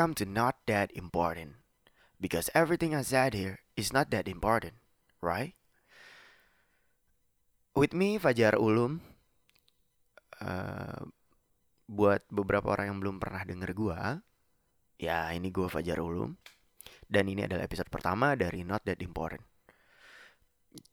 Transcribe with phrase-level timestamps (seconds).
[0.00, 1.60] Welcome to Not That Important.
[2.16, 4.80] Because everything I said here is not that important,
[5.20, 5.52] right?
[7.76, 9.04] With me, Fajar Ulum.
[10.40, 11.04] Uh,
[11.84, 14.24] buat beberapa orang yang belum pernah denger gua,
[14.96, 16.32] ya ini gua Fajar Ulum.
[17.04, 19.44] Dan ini adalah episode pertama dari Not That Important.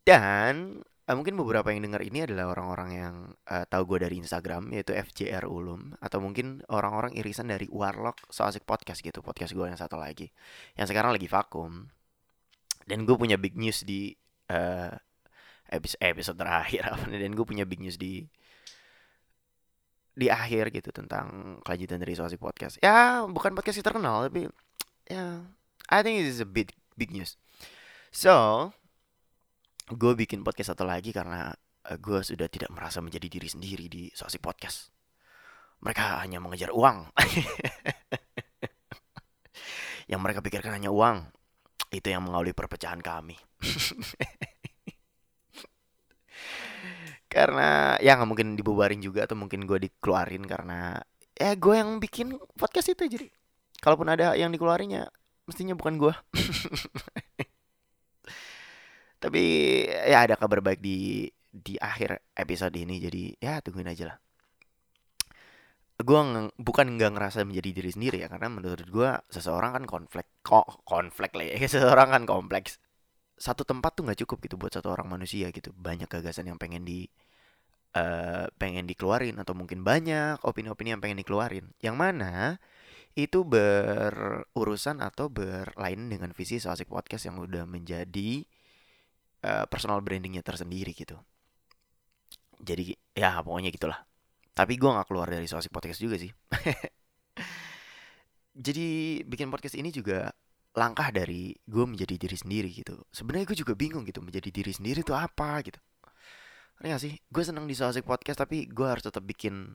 [0.04, 3.14] Dan uh, mungkin beberapa yang denger ini adalah orang-orang yang
[3.48, 8.44] uh, tahu gue dari Instagram yaitu FJR Ulum atau mungkin orang-orang irisan dari Warlock So
[8.44, 10.28] Asik Podcast gitu podcast gue yang satu lagi
[10.76, 11.88] yang sekarang lagi vakum.
[12.88, 14.16] Dan gue punya big news di
[14.52, 14.92] uh,
[15.68, 18.24] episode episode terakhir apa dan gue punya big news di
[20.18, 22.76] di akhir gitu tentang kelanjutan dari So Asik Podcast.
[22.84, 24.48] Ya bukan podcast yang terkenal tapi
[25.08, 25.40] ya
[25.88, 27.40] I think it is a big big news.
[28.12, 28.68] So
[29.88, 31.48] gue bikin podcast satu lagi karena
[31.88, 34.92] uh, gue sudah tidak merasa menjadi diri sendiri di Sosi Podcast.
[35.80, 37.08] Mereka hanya mengejar uang.
[40.10, 41.24] yang mereka pikirkan hanya uang.
[41.88, 43.36] Itu yang mengawali perpecahan kami.
[47.28, 50.96] karena ya nggak mungkin dibubarin juga atau mungkin gue dikeluarin karena
[51.36, 53.28] ya gue yang bikin podcast itu jadi
[53.84, 55.04] kalaupun ada yang dikeluarin ya
[55.44, 56.14] mestinya bukan gue
[59.18, 59.42] tapi
[59.86, 64.18] ya ada kabar baik di di akhir episode ini jadi ya tungguin aja lah.
[65.98, 66.20] Gue
[66.54, 71.34] bukan nggak ngerasa menjadi diri sendiri ya karena menurut gue seseorang kan konflik kok konflik
[71.34, 72.78] lah ya seseorang kan kompleks.
[73.38, 75.74] Satu tempat tuh nggak cukup gitu buat satu orang manusia gitu.
[75.74, 77.06] Banyak gagasan yang pengen di
[77.98, 81.66] uh, pengen dikeluarin atau mungkin banyak opini-opini yang pengen dikeluarin.
[81.82, 82.32] Yang mana
[83.18, 88.46] itu berurusan atau berlainan dengan visi Soasik Podcast yang udah menjadi
[89.44, 91.18] uh, personal brandingnya tersendiri gitu.
[92.58, 94.00] Jadi ya pokoknya gitulah.
[94.54, 96.30] Tapi gue nggak keluar dari Soasik Podcast juga sih.
[98.66, 100.34] Jadi bikin podcast ini juga
[100.74, 102.98] langkah dari gue menjadi diri sendiri gitu.
[103.14, 105.78] Sebenarnya gue juga bingung gitu menjadi diri sendiri itu apa gitu.
[106.82, 107.14] Ini gak sih?
[107.30, 109.74] Gue seneng di Soasik Podcast tapi gue harus tetap bikin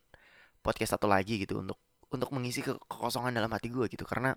[0.59, 1.79] podcast satu lagi gitu untuk
[2.11, 4.03] untuk mengisi ke kekosongan dalam hati gue gitu.
[4.03, 4.35] Karena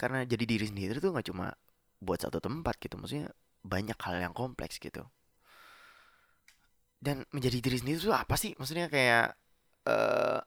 [0.00, 1.52] karena jadi diri sendiri tuh nggak cuma
[2.00, 2.96] buat satu tempat gitu.
[2.96, 3.30] Maksudnya
[3.64, 5.04] banyak hal yang kompleks gitu.
[7.00, 8.52] Dan menjadi diri sendiri itu apa sih?
[8.56, 9.36] Maksudnya kayak
[9.88, 10.40] uh,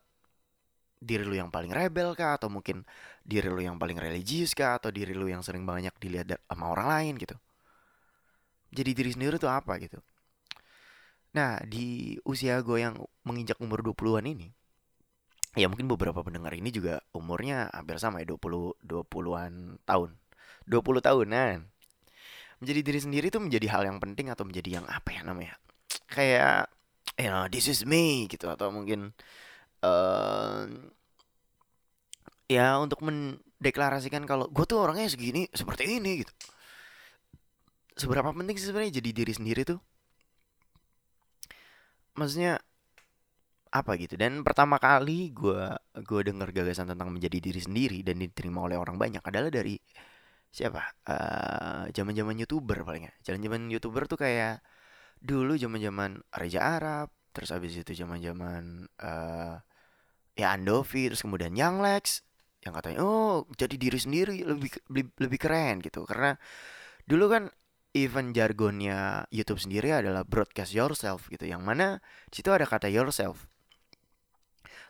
[1.02, 2.38] diri lu yang paling rebel kah?
[2.38, 2.86] Atau mungkin
[3.26, 4.78] diri lu yang paling religius kah?
[4.78, 7.38] Atau diri lu yang sering banyak dilihat sama orang lain gitu.
[8.74, 10.02] Jadi diri sendiri tuh apa gitu?
[11.34, 14.54] Nah di usia gue yang menginjak umur 20-an ini
[15.54, 20.18] ya mungkin beberapa pendengar ini juga umurnya hampir sama ya 20 20-an tahun
[20.66, 21.58] 20 tahunan.
[22.64, 25.56] Menjadi diri sendiri tuh menjadi hal yang penting atau menjadi yang apa ya namanya?
[26.08, 26.72] Kayak
[27.20, 29.12] you know this is me gitu atau mungkin
[29.84, 30.66] uh,
[32.48, 36.34] ya untuk mendeklarasikan kalau gue tuh orangnya segini seperti ini gitu.
[37.94, 39.80] Seberapa penting sih sebenarnya jadi diri sendiri tuh?
[42.18, 42.62] Maksudnya
[43.74, 44.14] apa gitu?
[44.18, 45.66] Dan pertama kali gue
[46.02, 49.78] gue dengar gagasan tentang menjadi diri sendiri dan diterima oleh orang banyak adalah dari
[50.54, 50.94] siapa
[51.90, 53.14] zaman uh, zaman youtuber palingnya.
[53.26, 54.62] Zaman zaman youtuber tuh kayak
[55.18, 59.58] dulu zaman zaman Raja Arab terus habis itu zaman zaman uh,
[60.38, 62.22] ya Andovi terus kemudian Young Lex
[62.62, 66.06] yang katanya oh jadi diri sendiri lebih lebih, lebih keren gitu.
[66.06, 66.38] Karena
[67.10, 67.44] dulu kan
[67.98, 73.50] even jargonnya YouTube sendiri adalah broadcast yourself gitu yang mana situ ada kata yourself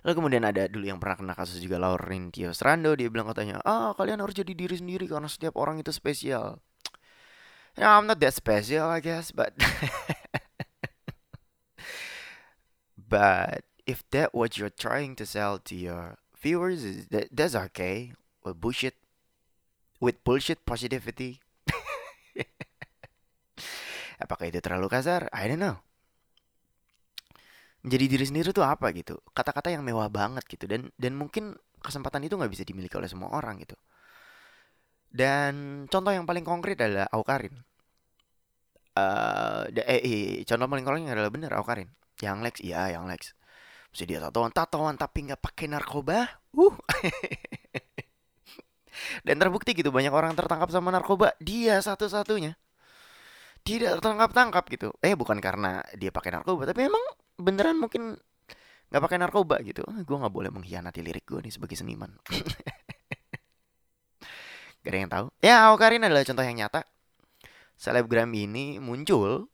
[0.03, 3.63] Lalu kemudian ada dulu yang pernah kena kasus juga Lauren Tio Strando dia bilang katanya,
[3.63, 6.59] "Ah, kalian harus jadi diri sendiri karena setiap orang itu spesial."
[7.79, 9.55] Ya, I'm not that special I guess, but
[13.13, 18.11] But if that what you're trying to sell to your viewers is that that's okay.
[18.43, 18.99] With bullshit
[20.03, 21.39] with bullshit positivity.
[24.23, 25.31] Apakah itu terlalu kasar?
[25.31, 25.79] I don't know
[27.83, 29.19] menjadi diri sendiri tuh apa gitu?
[29.35, 30.65] Kata-kata yang mewah banget gitu.
[30.65, 33.75] Dan dan mungkin kesempatan itu nggak bisa dimiliki oleh semua orang gitu.
[35.13, 37.53] Dan contoh yang paling konkret adalah Aukarin
[38.97, 41.89] uh, eh, eh, contoh paling konkret adalah bener Aukarin
[42.21, 43.33] yang Lex iya yang Lex.
[43.93, 46.25] Mesti dia tatoan tatoan tapi nggak pakai narkoba?
[46.53, 46.73] Uh.
[49.25, 51.33] Dan terbukti gitu banyak orang tertangkap sama narkoba.
[51.41, 52.55] Dia satu-satunya.
[53.63, 54.93] Tidak tertangkap tangkap gitu.
[55.01, 57.03] Eh bukan karena dia pakai narkoba tapi emang
[57.37, 58.17] beneran mungkin
[58.93, 59.81] nggak pakai narkoba gitu.
[59.89, 62.13] Ah, gue nggak boleh mengkhianati lirik gue nih sebagai seniman.
[64.83, 65.27] Gak ada yang tahu.
[65.39, 66.83] Ya Karin adalah contoh yang nyata.
[67.79, 69.47] Selebgram ini muncul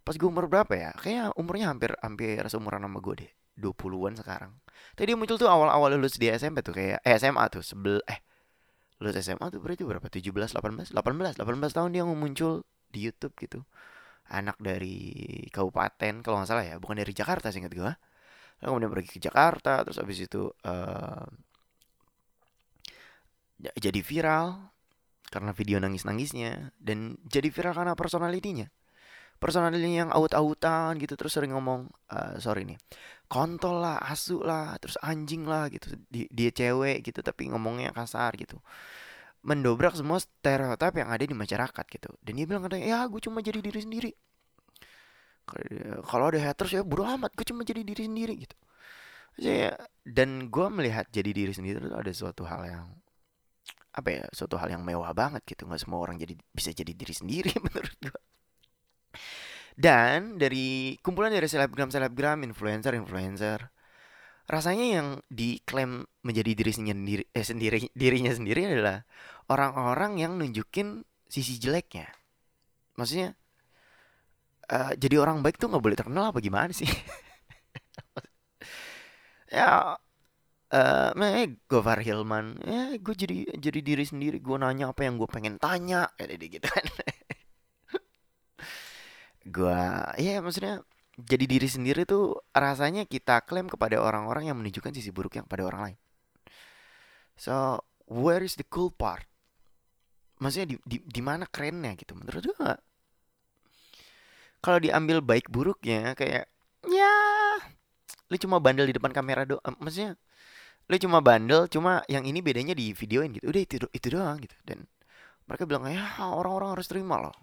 [0.00, 0.90] pas gue umur berapa ya?
[0.96, 3.32] Kayak umurnya hampir hampir seumuran sama gue deh.
[3.60, 4.56] 20-an sekarang.
[4.96, 8.24] Tadi muncul tuh awal-awal lulus di SMP tuh kayak eh, SMA tuh sebel eh
[8.96, 10.08] lulus SMA tuh berarti berapa?
[10.08, 13.68] 17 18 18 18 tahun dia muncul di YouTube gitu
[14.32, 15.20] anak dari
[15.52, 17.92] kabupaten kalau nggak salah ya bukan dari Jakarta sih ingat gue
[18.62, 21.26] lalu kemudian pergi ke Jakarta terus abis itu uh,
[23.78, 24.72] jadi viral
[25.32, 28.68] karena video nangis-nangisnya dan jadi viral karena personalitinya.
[29.40, 32.78] Personalitinya yang aut-autan gitu terus sering ngomong uh, sorry nih
[33.26, 38.38] kontol lah asu lah terus anjing lah gitu dia, dia cewek gitu tapi ngomongnya kasar
[38.38, 38.60] gitu
[39.42, 42.10] mendobrak semua stereotip yang ada di masyarakat gitu.
[42.22, 44.10] Dan dia bilang katanya ya gue cuma jadi diri sendiri.
[46.06, 48.56] Kalau ada haters ya bodo amat gue cuma jadi diri sendiri gitu.
[49.36, 49.74] Saya
[50.06, 52.86] dan gue melihat jadi diri sendiri itu ada suatu hal yang
[53.92, 55.66] apa ya suatu hal yang mewah banget gitu.
[55.66, 58.20] Nggak semua orang jadi bisa jadi diri sendiri menurut gue
[59.76, 63.72] dan dari kumpulan dari selebgram selebgram influencer influencer
[64.52, 69.00] rasanya yang diklaim menjadi diri sendiri eh, sendiri dirinya sendiri adalah
[69.48, 71.02] orang-orang yang nunjukin
[71.32, 72.06] sisi jeleknya.
[73.00, 73.32] Maksudnya
[74.72, 76.88] uh, jadi orang baik tuh nggak boleh terkenal apa gimana sih?
[79.52, 80.00] Ya
[80.72, 85.28] eh uh, Gofar Hilman ya gue jadi jadi diri sendiri gue nanya apa yang gue
[85.28, 86.84] pengen tanya kayak gitu kan.
[89.54, 89.74] Gue
[90.22, 90.74] ya maksudnya
[91.20, 95.68] jadi diri sendiri tuh rasanya kita klaim kepada orang-orang yang menunjukkan sisi buruk yang pada
[95.68, 95.98] orang lain.
[97.36, 99.28] So, where is the cool part?
[100.40, 102.72] Maksudnya di di, di mana kerennya gitu menurut gue?
[104.62, 106.48] Kalau diambil baik buruknya kayak
[106.88, 107.14] ya
[108.32, 110.16] lu cuma bandel di depan kamera do maksudnya
[110.88, 114.56] lu cuma bandel cuma yang ini bedanya di videoin gitu udah itu itu doang gitu
[114.64, 114.88] dan
[115.44, 117.36] mereka bilang ya orang-orang harus terima loh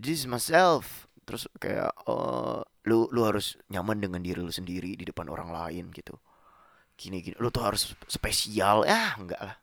[0.00, 5.04] this is myself terus kayak uh, lu lu harus nyaman dengan diri lu sendiri di
[5.08, 6.14] depan orang lain gitu.
[6.94, 7.36] Gini gini.
[7.40, 8.84] Lu tuh harus spesial.
[8.86, 9.56] Ya enggak lah.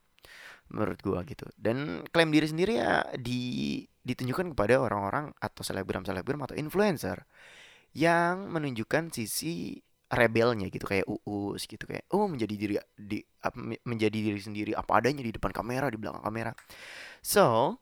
[0.74, 1.46] Menurut gua gitu.
[1.56, 7.22] Dan klaim diri sendiri ya di ditunjukkan kepada orang-orang atau selebgram selebgram atau influencer
[7.94, 9.78] yang menunjukkan sisi
[10.12, 10.84] rebelnya gitu.
[10.90, 11.86] Kayak uus gitu.
[11.86, 13.22] Kayak oh menjadi diri di
[13.86, 14.72] menjadi diri sendiri.
[14.74, 16.52] Apa adanya di depan kamera di belakang kamera.
[17.22, 17.78] So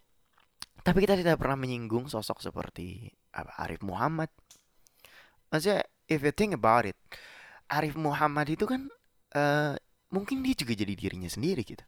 [0.83, 4.29] tapi kita tidak pernah menyinggung sosok seperti Arif Muhammad.
[5.49, 6.97] Maksudnya if you think about it,
[7.69, 8.89] Arif Muhammad itu kan
[9.37, 9.73] uh,
[10.09, 11.85] mungkin dia juga jadi dirinya sendiri gitu.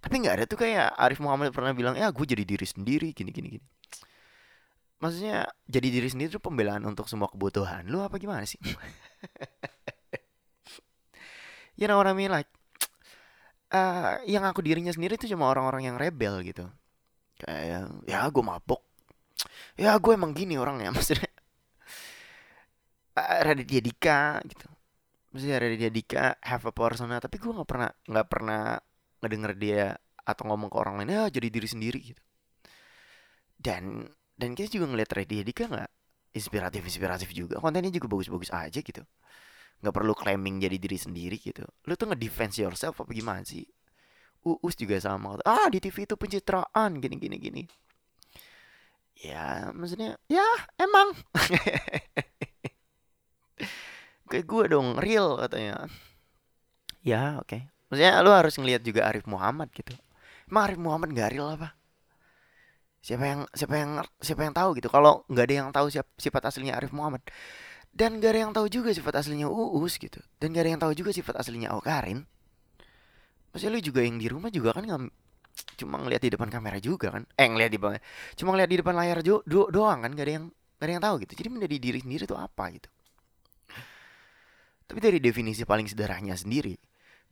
[0.00, 3.32] Tapi nggak ada tuh kayak Arif Muhammad pernah bilang, ya gue jadi diri sendiri, gini
[3.32, 3.66] gini gini.
[5.00, 7.88] Maksudnya jadi diri sendiri itu pembelaan untuk semua kebutuhan.
[7.88, 8.60] Lu apa gimana sih?
[11.78, 12.48] you know what I mean like
[13.74, 16.70] uh, yang aku dirinya sendiri itu cuma orang-orang yang rebel gitu
[17.42, 18.82] kayak ya gue mabok
[19.74, 21.30] ya gue emang gini orangnya maksudnya.
[23.14, 24.66] Uh, Raditya Dika gitu.
[25.34, 28.78] Maksudnya Raditya Dika have a persona tapi gue nggak pernah nggak pernah
[29.22, 29.84] ngedenger dia
[30.24, 32.22] atau ngomong ke orang lain ya jadi diri sendiri gitu.
[33.54, 35.90] Dan dan kita juga ngeliat Raditya Dika nggak
[36.34, 37.62] inspiratif inspiratif juga.
[37.62, 39.02] Kontennya juga bagus-bagus aja gitu.
[39.82, 41.62] Nggak perlu claiming jadi diri sendiri gitu.
[41.86, 43.62] Lu tuh ngedefense yourself apa gimana sih?
[44.44, 45.38] Uus juga sama.
[45.46, 47.62] Ah di TV itu pencitraan gini gini gini
[49.24, 50.44] ya maksudnya ya
[50.76, 51.16] emang.
[54.28, 55.88] Kayak gue dong real katanya.
[57.00, 57.48] Ya oke.
[57.48, 57.62] Okay.
[57.88, 59.96] maksudnya lu harus ngelihat juga Arif Muhammad gitu.
[60.50, 61.72] Emang Arif Muhammad gak real apa?
[63.04, 63.90] Siapa yang siapa yang
[64.20, 64.88] siapa yang tahu gitu?
[64.88, 67.24] Kalau nggak ada yang tahu siapa sifat aslinya Arif Muhammad.
[67.94, 70.18] Dan gak ada yang tahu juga sifat aslinya Uus gitu.
[70.42, 72.26] Dan gak ada yang tahu juga sifat aslinya Aukarin
[73.54, 75.02] Maksudnya lu juga yang di rumah juga kan nggak
[75.74, 77.26] cuma ngeliat di depan kamera juga kan.
[77.34, 78.00] Eh ngeliat di bawah.
[78.38, 81.14] Cuma ngeliat di depan layar do doang kan gak ada yang gak ada yang tahu
[81.26, 81.32] gitu.
[81.38, 82.88] Jadi menjadi diri sendiri itu apa gitu.
[84.84, 86.76] Tapi dari definisi paling sederhananya sendiri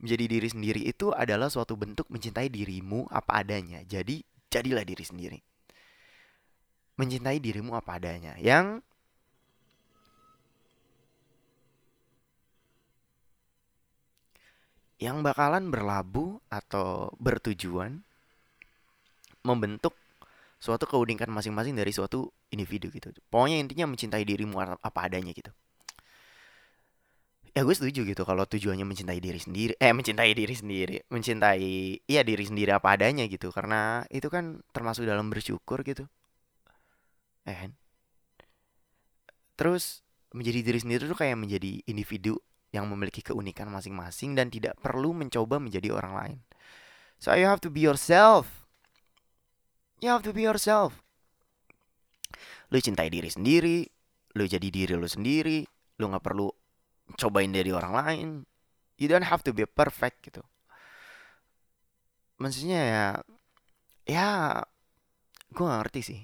[0.03, 3.79] menjadi diri sendiri itu adalah suatu bentuk mencintai dirimu apa adanya.
[3.87, 4.19] Jadi
[4.51, 5.39] jadilah diri sendiri.
[6.99, 8.35] Mencintai dirimu apa adanya.
[8.35, 8.83] Yang
[14.99, 18.03] yang bakalan berlabuh atau bertujuan
[19.43, 19.93] membentuk
[20.63, 23.11] suatu keunikan masing-masing dari suatu individu gitu.
[23.27, 25.51] Pokoknya intinya mencintai dirimu apa adanya gitu.
[27.53, 32.25] Ya gue setuju gitu kalau tujuannya mencintai diri sendiri, eh mencintai diri sendiri, mencintai iya
[32.25, 33.53] diri sendiri apa adanya gitu.
[33.53, 36.09] Karena itu kan termasuk dalam bersyukur gitu.
[37.45, 37.69] Eh?
[39.53, 40.01] Terus
[40.33, 42.41] menjadi diri sendiri tuh kayak menjadi individu
[42.73, 46.37] yang memiliki keunikan masing-masing dan tidak perlu mencoba menjadi orang lain.
[47.21, 48.62] So you have to be yourself.
[50.03, 50.99] You have to be yourself.
[52.75, 53.87] Lu cintai diri sendiri,
[54.35, 55.63] lu jadi diri lu sendiri,
[55.95, 56.51] lu nggak perlu
[57.15, 58.27] cobain dari orang lain.
[58.99, 60.43] You don't have to be perfect gitu.
[62.35, 63.05] Maksudnya ya
[64.03, 64.27] ya
[65.55, 66.19] gue gak ngerti sih.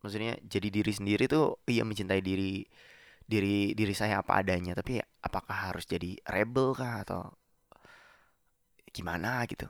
[0.00, 2.64] Maksudnya jadi diri sendiri tuh iya mencintai diri
[3.28, 7.28] diri diri saya apa adanya tapi apakah harus jadi rebel kah atau
[8.88, 9.68] gimana gitu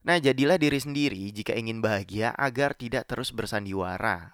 [0.00, 4.32] nah jadilah diri sendiri jika ingin bahagia agar tidak terus bersandiwara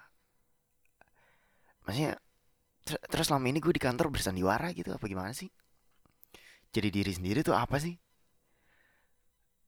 [1.82, 2.18] maksudnya
[2.86, 5.50] ter terus selama ini gue di kantor bersandiwara gitu apa gimana sih
[6.70, 7.98] jadi diri sendiri tuh apa sih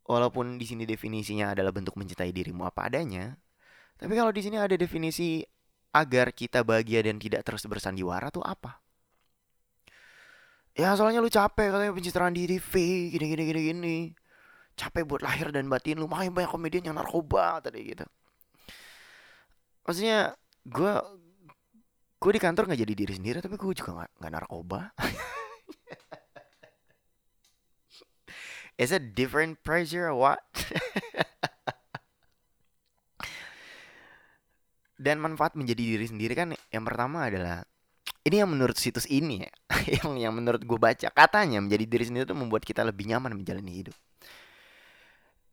[0.07, 3.35] walaupun di sini definisinya adalah bentuk mencintai dirimu apa adanya
[3.99, 5.43] tapi kalau di sini ada definisi
[5.91, 8.79] agar kita bahagia dan tidak terus bersandiwara tuh apa?
[10.79, 13.97] Ya soalnya lu capek katanya pencitraan diri gini gini gini gini.
[14.79, 18.07] Capek buat lahir dan batin lu main banyak komedian yang narkoba tadi gitu.
[19.83, 20.95] Maksudnya gue
[22.19, 24.95] gue di kantor nggak jadi diri sendiri tapi gue juga nggak narkoba.
[28.79, 30.39] Is it different pressure or what?
[34.99, 37.63] dan manfaat menjadi diri sendiri kan yang pertama adalah
[38.27, 39.53] ini yang menurut situs ini ya
[40.03, 43.73] yang yang menurut gue baca katanya menjadi diri sendiri itu membuat kita lebih nyaman menjalani
[43.73, 43.97] hidup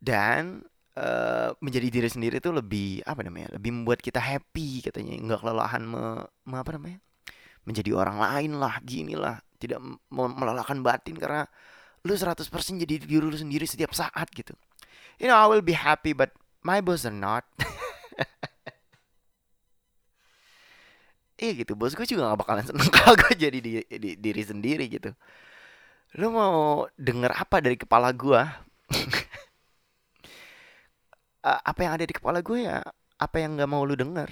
[0.00, 0.64] dan
[0.96, 5.16] uh, menjadi diri sendiri itu lebih apa namanya lebih membuat kita happy katanya.
[5.20, 6.98] Nggak kelelahan me, me apa namanya
[7.66, 9.40] menjadi orang lain lah gini lah.
[9.56, 9.80] Tidak
[10.12, 11.48] melelahkan batin karena
[12.06, 12.46] lu 100%
[12.86, 14.52] jadi diri lu sendiri setiap saat gitu.
[15.16, 17.44] You know I will be happy but my boss are not.
[21.36, 24.88] Iya gitu bos gue juga gak bakalan seneng kalau gue jadi di, di, diri sendiri
[24.88, 25.12] gitu.
[26.16, 28.40] Lu mau denger apa dari kepala gue
[31.46, 32.82] apa yang ada di kepala gue ya
[33.22, 34.30] apa yang nggak mau lu denger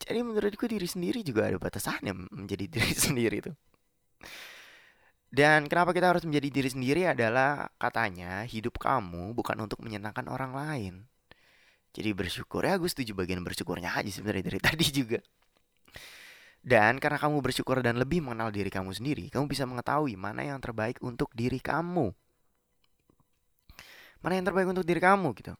[0.00, 3.56] jadi menurut gue diri sendiri juga ada batasannya menjadi diri sendiri tuh
[5.30, 10.52] dan kenapa kita harus menjadi diri sendiri adalah katanya hidup kamu bukan untuk menyenangkan orang
[10.52, 10.94] lain
[11.90, 15.18] jadi bersyukur ya gue setuju bagian bersyukurnya aja sebenarnya dari tadi juga.
[16.60, 20.60] Dan karena kamu bersyukur dan lebih mengenal diri kamu sendiri, kamu bisa mengetahui mana yang
[20.60, 22.12] terbaik untuk diri kamu.
[24.20, 25.56] Mana yang terbaik untuk diri kamu gitu.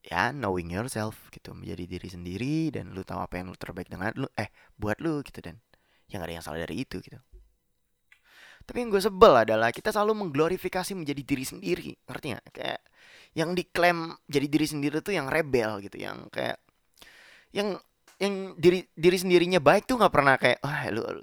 [0.00, 4.10] Ya, knowing yourself gitu, menjadi diri sendiri dan lu tahu apa yang lu terbaik dengan
[4.16, 4.48] lu eh
[4.80, 5.60] buat lu gitu dan
[6.08, 7.20] yang ada yang salah dari itu gitu.
[8.64, 12.46] Tapi yang gue sebel adalah kita selalu mengglorifikasi menjadi diri sendiri, ngerti gak?
[12.48, 12.80] Kayak
[13.36, 16.00] yang diklaim jadi diri sendiri tuh yang rebel gitu.
[16.00, 16.58] Yang kayak
[17.52, 17.76] yang
[18.20, 21.22] yang diri diri sendirinya baik tuh nggak pernah kayak wah lu, lu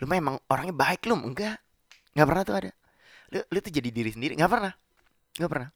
[0.00, 1.16] lu memang orangnya baik lu.
[1.16, 1.60] Enggak.
[2.12, 2.70] Nggak pernah tuh ada.
[3.32, 4.32] Lu lu tuh jadi diri sendiri.
[4.36, 4.72] Nggak pernah.
[5.38, 5.70] Nggak pernah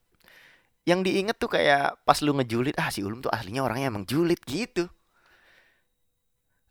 [0.83, 4.43] yang diinget tuh kayak pas lu ngejulit ah si ulum tuh aslinya orangnya emang julit
[4.43, 4.91] gitu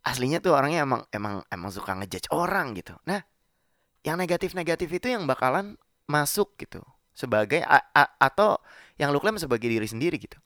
[0.03, 3.23] aslinya tuh orangnya emang emang emang suka ngejudge orang gitu nah
[4.01, 5.77] yang negatif negatif itu yang bakalan
[6.09, 6.81] masuk gitu
[7.13, 8.57] sebagai a, a, atau
[8.97, 10.37] yang lu klaim sebagai diri sendiri gitu.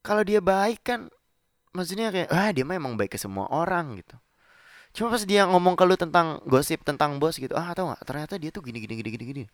[0.00, 1.00] Kalau dia baik kan
[1.76, 4.16] maksudnya kayak ah dia mah emang baik ke semua orang gitu.
[4.90, 8.34] Cuma pas dia ngomong ke lu tentang gosip tentang bos gitu, ah tau gak ternyata
[8.42, 9.44] dia tuh gini gini gini gini gini.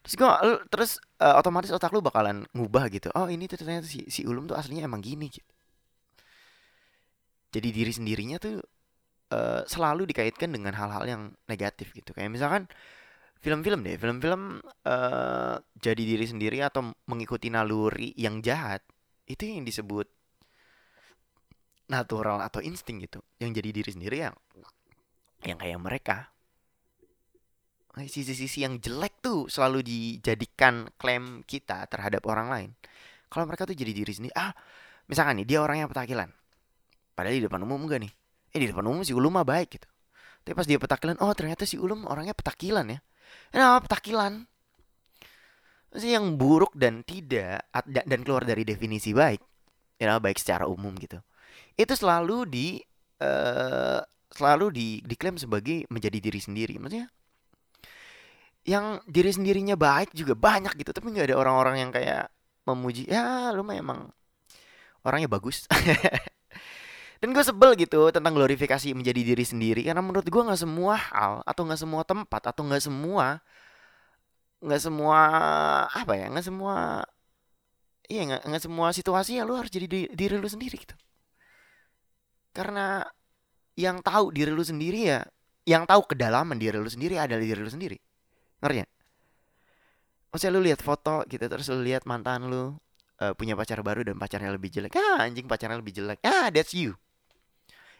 [0.00, 0.28] Terus gue
[0.72, 0.90] terus
[1.20, 3.12] uh, otomatis otak lu bakalan ngubah gitu.
[3.12, 5.52] Oh ini tuh ternyata si si Ulum tuh aslinya emang gini gitu.
[7.50, 8.62] Jadi diri sendirinya tuh
[9.34, 12.16] uh, selalu dikaitkan dengan hal-hal yang negatif gitu.
[12.16, 12.64] Kayak misalkan
[13.40, 18.84] film-film deh film-film uh, jadi diri sendiri atau mengikuti naluri yang jahat
[19.24, 20.04] itu yang disebut
[21.88, 24.36] natural atau insting gitu yang jadi diri sendiri yang
[25.48, 26.16] yang kayak mereka
[27.96, 32.70] sisi-sisi yang jelek tuh selalu dijadikan klaim kita terhadap orang lain
[33.28, 34.52] kalau mereka tuh jadi diri sendiri ah
[35.06, 36.28] misalkan nih dia orang yang petakilan
[37.12, 38.12] padahal di depan umum enggak nih
[38.50, 39.88] eh di depan umum si Ulum mah baik gitu
[40.40, 43.00] tapi pas dia petakilan oh ternyata si Ulum orangnya petakilan ya
[43.54, 44.46] Nah, petakilan.
[45.90, 49.42] Maksudnya yang buruk dan tidak dan keluar dari definisi baik,
[49.98, 51.18] ya baik secara umum gitu.
[51.74, 52.66] Itu selalu di
[53.18, 53.98] uh,
[54.30, 56.78] selalu di diklaim sebagai menjadi diri sendiri.
[56.78, 57.10] Maksudnya
[58.70, 62.30] yang diri sendirinya baik juga banyak gitu, tapi nggak ada orang-orang yang kayak
[62.68, 64.00] memuji, ya lu mah emang
[65.02, 65.66] orangnya bagus.
[67.20, 71.44] dan gue sebel gitu tentang glorifikasi menjadi diri sendiri karena menurut gue nggak semua hal
[71.44, 73.44] atau nggak semua tempat atau nggak semua
[74.64, 75.20] nggak semua
[75.92, 77.04] apa ya nggak semua
[78.08, 80.96] iya nggak nggak semua situasi ya lu harus jadi diri, diri lu sendiri gitu
[82.56, 83.04] karena
[83.76, 85.20] yang tahu diri lu sendiri ya
[85.68, 88.00] yang tahu kedalaman diri lu sendiri adalah diri lu sendiri
[88.60, 88.88] ngerti ya
[90.30, 92.78] maksudnya lu lihat foto gitu terus lu lihat mantan lu
[93.20, 94.96] uh, punya pacar baru dan pacarnya lebih jelek.
[94.96, 96.18] Ah anjing pacarnya lebih jelek.
[96.24, 96.96] Ah that's you.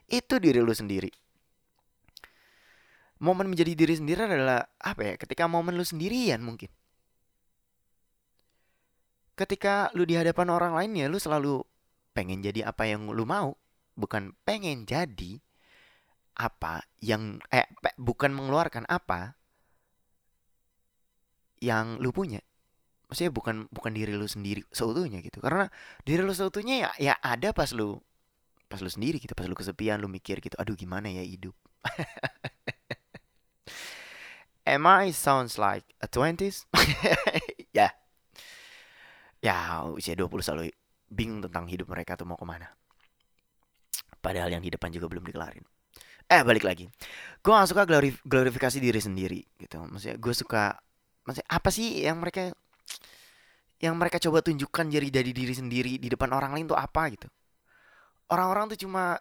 [0.09, 1.13] Itu diri lu sendiri.
[3.21, 6.73] Momen menjadi diri sendiri adalah apa ya ketika momen lu sendirian mungkin.
[9.37, 11.61] Ketika lu di hadapan orang lain ya lu selalu
[12.17, 13.55] pengen jadi apa yang lu mau.
[13.99, 15.37] Bukan pengen jadi
[16.41, 17.69] apa yang eh
[18.01, 19.37] bukan mengeluarkan apa
[21.61, 22.41] yang lu punya
[23.07, 25.69] maksudnya bukan bukan diri lu sendiri seutuhnya gitu karena
[26.03, 28.01] diri lu seutuhnya ya ya ada pas lu
[28.71, 31.55] pas lu sendiri gitu pas lu kesepian lu mikir gitu aduh gimana ya hidup
[34.71, 36.69] Am I sounds like a twenties?
[37.79, 37.91] ya.
[39.41, 40.71] Ya, usia 20 selalu
[41.09, 42.69] bingung tentang hidup mereka tuh mau ke mana.
[44.21, 45.65] Padahal yang di depan juga belum dikelarin.
[46.31, 46.87] Eh, balik lagi.
[47.43, 49.81] Gue gak suka glorif glorifikasi diri sendiri gitu.
[49.81, 50.77] Maksudnya gue suka...
[51.27, 52.53] Maksudnya apa sih yang mereka...
[53.81, 57.29] Yang mereka coba tunjukkan jadi dari diri sendiri di depan orang lain tuh apa gitu.
[58.29, 59.17] Orang-orang tuh cuma...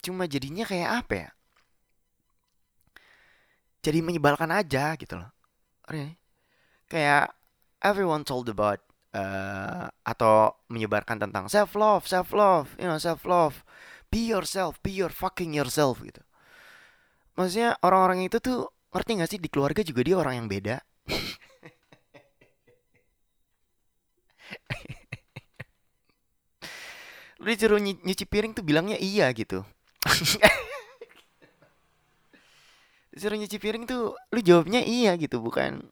[0.00, 1.28] Cuma jadinya kayak apa ya?
[3.82, 5.30] jadi menyebalkan aja gitu loh.
[6.88, 7.32] Kayak
[7.80, 8.82] everyone told about
[9.14, 13.64] uh, atau menyebarkan tentang self love self love you know self love
[14.12, 16.20] be yourself be your fucking yourself gitu.
[17.38, 20.82] Maksudnya orang-orang itu tuh ngerti gak sih di keluarga juga dia orang yang beda
[27.38, 29.64] lu disuruh nyuci piring tuh bilangnya iya gitu.
[33.14, 35.82] Disuruh nyuci piring tuh lu jawabnya iya gitu bukan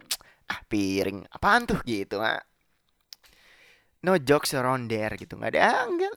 [0.47, 1.83] ah piring apaan tuh?
[1.83, 2.39] gitu ah
[4.07, 5.37] no jokes around there gitu.
[5.39, 6.15] Nggak ada enggak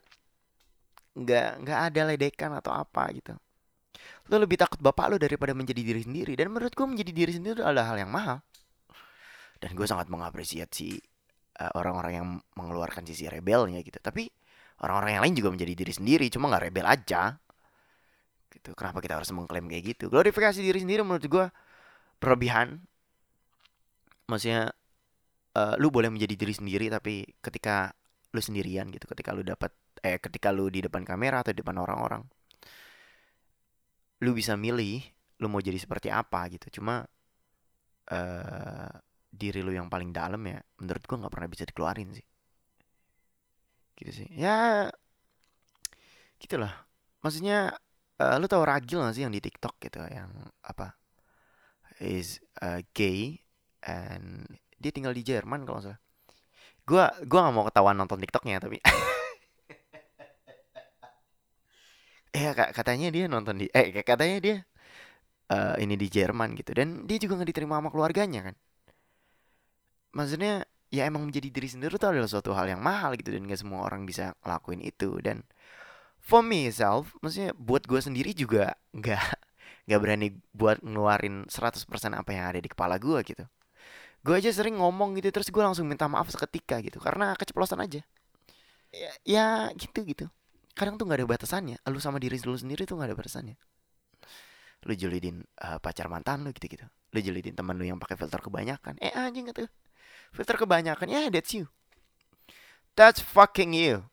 [1.20, 3.34] nggak nggak ada ledekan atau apa gitu.
[4.30, 7.66] Lu lebih takut bapak lu daripada menjadi diri sendiri dan menurut gue menjadi diri sendiri
[7.66, 8.38] adalah hal yang mahal
[9.60, 10.96] dan gue sangat mengapresiasi
[11.60, 14.00] uh, orang-orang yang mengeluarkan sisi rebelnya gitu.
[14.00, 14.32] Tapi
[14.84, 17.36] orang-orang yang lain juga menjadi diri sendiri cuma nggak rebel aja.
[18.50, 20.08] Gitu kenapa kita harus mengklaim kayak gitu?
[20.08, 21.46] Glorifikasi diri sendiri menurut gue
[22.24, 22.80] berlebihan.
[24.32, 24.72] Maksudnya
[25.60, 27.92] uh, lu boleh menjadi diri sendiri tapi ketika
[28.30, 29.74] lu sendirian gitu ketika lu dapat
[30.06, 32.22] eh ketika lu di depan kamera atau di depan orang-orang
[34.22, 35.02] lu bisa milih
[35.40, 36.80] lu mau jadi seperti apa gitu.
[36.80, 37.08] Cuma
[38.12, 38.94] uh,
[39.30, 42.26] diri lu yang paling dalam ya menurut gua nggak pernah bisa dikeluarin sih.
[44.00, 44.28] Gitu sih.
[44.34, 44.90] Ya
[46.42, 46.74] gitulah.
[47.22, 47.76] Maksudnya
[48.20, 50.32] uh, lu tau Ragil gak sih yang di TikTok gitu yang
[50.64, 50.96] apa
[52.00, 53.44] is uh, gay
[53.84, 54.48] and
[54.80, 56.00] dia tinggal di Jerman kalau salah.
[56.88, 58.82] Gua gua nggak mau ketahuan nonton TikToknya tapi
[62.40, 64.56] eh katanya dia nonton di eh katanya dia
[65.54, 66.72] uh, ini di Jerman gitu.
[66.74, 68.56] Dan dia juga nggak diterima sama keluarganya kan
[70.20, 73.62] maksudnya ya emang menjadi diri sendiri itu adalah suatu hal yang mahal gitu dan gak
[73.64, 75.16] semua orang bisa ngelakuin itu.
[75.24, 75.48] Dan
[76.20, 79.24] for me self maksudnya buat gue sendiri juga nggak
[79.88, 83.48] nggak berani buat ngeluarin 100% apa yang ada di kepala gue gitu.
[84.20, 88.04] Gue aja sering ngomong gitu terus gue langsung minta maaf seketika gitu karena keceplosan aja.
[88.92, 89.48] Ya, ya
[89.80, 90.26] gitu gitu.
[90.76, 91.78] Kadang tuh nggak ada batasannya.
[91.88, 93.56] Lu sama diri lu sendiri tuh nggak ada batasannya.
[94.84, 98.38] Lu julidin uh, pacar mantan lu gitu gitu lu julidin teman lu yang pakai filter
[98.38, 99.02] kebanyakan.
[99.02, 99.66] Eh anjing gitu
[100.34, 101.08] filter kebanyakan.
[101.10, 101.70] Ya yeah, that's you.
[102.94, 104.10] That's fucking you.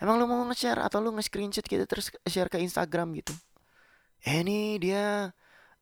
[0.00, 3.32] Emang lu mau nge-share atau lu nge-screenshot gitu terus share ke Instagram gitu?
[4.24, 5.30] Eh ini dia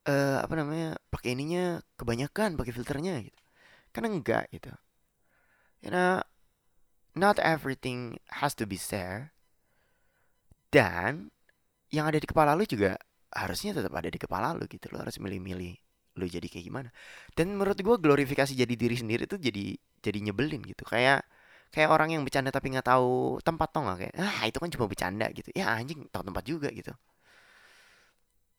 [0.05, 3.41] uh, apa namanya pakai ininya kebanyakan pakai filternya gitu.
[3.95, 4.71] Kan enggak gitu.
[5.83, 6.23] You know
[7.13, 9.37] not everything has to be share
[10.73, 11.29] dan
[11.93, 12.97] yang ada di kepala lu juga
[13.29, 15.77] harusnya tetap ada di kepala lu gitu lo harus milih-milih
[16.19, 16.89] lu jadi kayak gimana.
[17.33, 20.85] Dan menurut gue glorifikasi jadi diri sendiri tuh jadi jadi nyebelin gitu.
[20.85, 21.25] Kayak
[21.73, 23.99] kayak orang yang bercanda tapi nggak tahu tempat tau nggak?
[24.09, 25.49] Kayak ah itu kan cuma bercanda gitu.
[25.57, 26.93] Ya anjing tahu tempat juga gitu.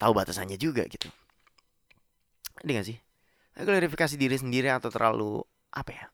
[0.01, 1.07] Tahu batasannya juga gitu.
[2.61, 2.97] Ini gak sih?
[3.53, 5.41] Klarifikasi diri sendiri atau terlalu
[5.73, 6.05] apa ya?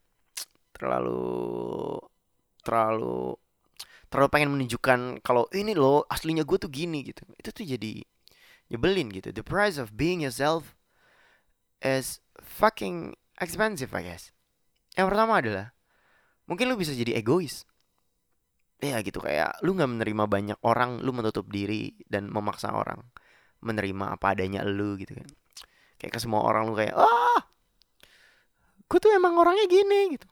[0.75, 1.21] Terlalu
[2.63, 3.35] terlalu
[4.09, 7.23] terlalu pengen menunjukkan kalau ini loh aslinya gue tuh gini gitu.
[7.35, 8.03] Itu tuh jadi
[8.71, 9.33] nyebelin gitu.
[9.33, 10.77] The price of being yourself
[11.79, 14.31] is fucking expensive I guess.
[14.95, 15.67] Yang pertama adalah
[16.47, 17.63] mungkin lu bisa jadi egois.
[18.79, 23.03] Ya gitu kayak lu nggak menerima banyak orang lu menutup diri dan memaksa orang
[23.59, 25.27] menerima apa adanya lu gitu kan.
[25.99, 27.43] Kayak ke semua orang lu kayak ah
[28.89, 30.27] gue tuh emang orangnya gini gitu.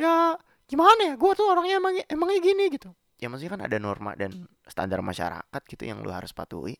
[0.00, 1.14] Ya gimana ya?
[1.20, 2.88] Gue tuh orangnya emang emangnya gini gitu.
[3.20, 6.76] Ya maksudnya kan ada norma dan standar masyarakat gitu yang lu harus patuhi.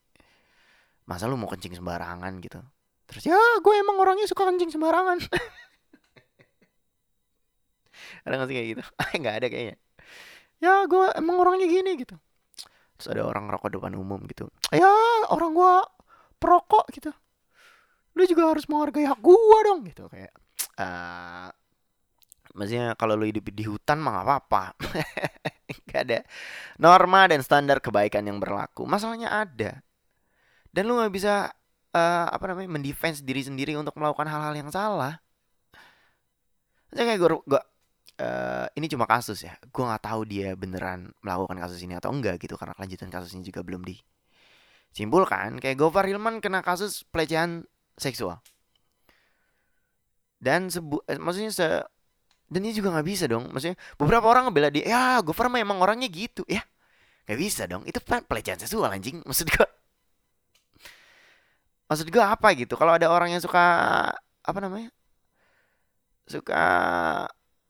[1.04, 2.60] Masa lu mau kencing sembarangan gitu
[3.08, 5.18] terus ya gue emang orangnya suka kencing sembarangan.
[8.28, 8.82] Ada nggak sih kayak gitu?
[9.24, 9.76] Nggak ada kayaknya.
[10.60, 12.16] Ya gue emang orangnya gini gitu.
[12.98, 14.50] Terus ada orang rokok depan umum gitu.
[14.74, 14.90] Ya
[15.30, 15.86] orang gua
[16.42, 17.14] perokok gitu.
[18.18, 20.10] Lu juga harus menghargai hak gua dong gitu.
[20.10, 20.34] Kayak
[20.82, 21.46] uh,
[22.58, 24.62] maksudnya kalau lu hidup di hutan mah gak apa-apa.
[25.88, 26.20] Gak ada
[26.82, 28.82] norma dan standar kebaikan yang berlaku.
[28.82, 29.78] Masalahnya ada.
[30.68, 31.48] Dan lu nggak bisa
[31.94, 35.20] uh, apa namanya mendefense diri sendiri untuk melakukan hal-hal yang salah.
[36.88, 37.62] Maksudnya kayak gue, gue
[38.24, 39.54] uh, ini cuma kasus ya.
[39.68, 43.60] Gue nggak tahu dia beneran melakukan kasus ini atau enggak gitu karena kelanjutan kasusnya juga
[43.64, 45.60] belum disimpulkan.
[45.60, 47.64] Kayak Gofar Hilman kena kasus pelecehan
[47.96, 48.40] seksual.
[50.38, 51.66] Dan sebu eh, maksudnya se
[52.48, 53.52] dan ini juga nggak bisa dong.
[53.52, 56.44] Maksudnya beberapa orang ngebela dia ya Gofar memang orangnya gitu.
[56.48, 56.64] Ya
[57.28, 57.84] nggak bisa dong.
[57.84, 59.77] Itu pelecehan seksual anjing maksud gue
[61.88, 62.76] maksud gue apa gitu?
[62.76, 63.64] Kalau ada orang yang suka
[64.44, 64.92] apa namanya?
[66.28, 66.62] Suka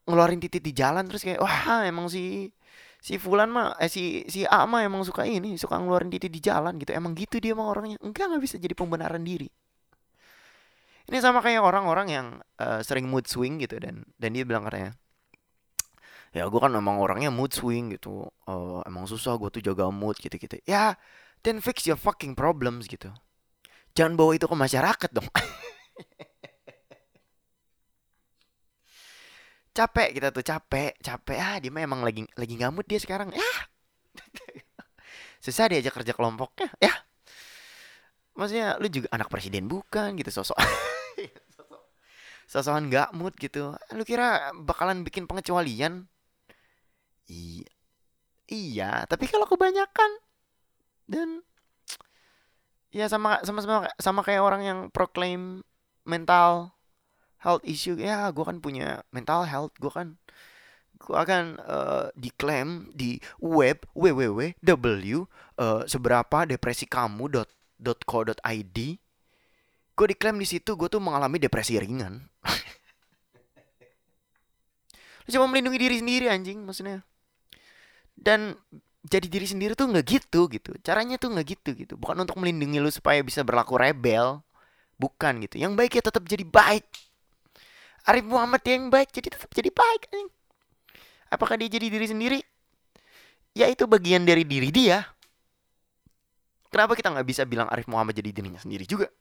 [0.09, 2.51] ngeluarin titik di jalan terus kayak wah emang si
[2.99, 6.41] si Fulan mah eh si si A mah emang suka ini suka ngeluarin titik di
[6.43, 6.91] jalan gitu.
[6.93, 7.97] Emang gitu dia mah orangnya.
[8.03, 9.49] Enggak nggak bisa jadi pembenaran diri.
[11.09, 12.27] Ini sama kayak orang-orang yang
[12.61, 14.93] uh, sering mood swing gitu dan dan dia bilang katanya
[16.37, 18.29] ya gue kan emang orangnya mood swing gitu.
[18.45, 20.99] Uh, emang susah gue tuh jaga mood gitu gitu ya
[21.47, 23.09] then fix your fucking problems gitu
[23.99, 25.27] jangan bawa itu ke masyarakat dong.
[29.79, 31.39] Capek kita tuh capek capek.
[31.39, 33.31] Ah dia memang lagi lagi ngamut dia sekarang.
[33.31, 33.43] Ya.
[35.45, 36.91] Susah diajak kerja kelompoknya ya.
[38.35, 40.59] Maksudnya lu juga anak presiden bukan gitu sosok.
[42.51, 43.75] Sosokan nggak mood gitu.
[43.95, 46.11] Lu kira bakalan bikin pengecualian?
[47.31, 47.71] Iya
[48.49, 50.11] iya tapi kalau kebanyakan
[51.07, 51.45] dan
[52.89, 55.61] ya sama sama sama sama kayak orang yang proclaim
[56.09, 56.73] mental
[57.41, 57.97] health issue.
[57.99, 60.17] Ya gue kan punya mental health gue kan
[60.99, 68.43] gue akan uh, diklaim di web www uh, seberapa depresi kamu dot dot co dot
[68.43, 68.99] id
[69.99, 72.23] gue diklaim di situ gue tuh mengalami depresi ringan.
[75.33, 77.03] Cuma melindungi diri sendiri anjing maksudnya.
[78.15, 78.55] Dan
[79.09, 82.79] jadi diri sendiri tuh nggak gitu gitu caranya tuh nggak gitu gitu bukan untuk melindungi
[82.79, 84.45] lu supaya bisa berlaku rebel
[85.01, 86.87] bukan gitu yang baik ya tetap jadi baik
[88.09, 90.09] Arif Muhammad yang baik jadi tetap jadi baik.
[91.29, 92.39] Apakah dia jadi diri sendiri?
[93.53, 95.05] Ya itu bagian dari diri dia.
[96.73, 99.13] Kenapa kita nggak bisa bilang Arif Muhammad jadi dirinya sendiri juga?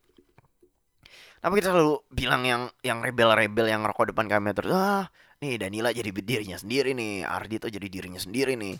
[1.43, 5.05] Kenapa kita selalu bilang yang yang rebel-rebel yang rokok depan kamera terus ah
[5.43, 8.79] nih Danila jadi dirinya sendiri nih, Ardito jadi dirinya sendiri nih.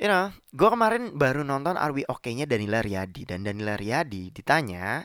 [0.00, 5.04] You know, gue kemarin baru nonton Are We Okay-nya Danila Riyadi dan Danila Riyadi ditanya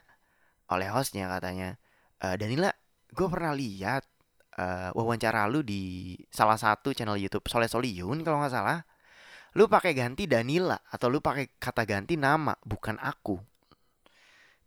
[0.72, 1.76] oleh hostnya katanya,
[2.16, 2.72] e, Danila
[3.12, 4.08] gue pernah lihat
[4.60, 8.80] uh, wawancara lu di salah satu channel YouTube Soleh Solihun kalau nggak salah.
[9.56, 13.40] Lu pakai ganti Danila atau lu pakai kata ganti nama bukan aku.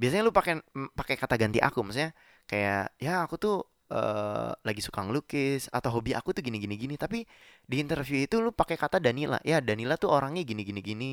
[0.00, 0.60] Biasanya lu pakai
[0.96, 2.16] pakai kata ganti aku, maksudnya
[2.48, 3.56] kayak ya aku tuh
[3.92, 6.94] uh, lagi suka ngelukis atau hobi aku tuh gini gini gini.
[6.96, 7.24] Tapi
[7.64, 9.40] di interview itu lu pakai kata Danila.
[9.44, 11.12] Ya Danila tuh orangnya gini gini gini.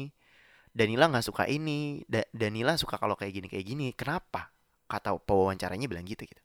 [0.76, 2.04] Danila nggak suka ini.
[2.08, 3.88] Da Danila suka kalau kayak gini kayak gini.
[3.96, 4.52] Kenapa?
[4.86, 6.44] Kata pewawancaranya bilang gitu gitu.